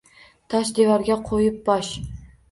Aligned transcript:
Tosh 0.53 0.69
devorga 0.79 1.17
qo’yib 1.27 1.59
bosh. 1.67 1.91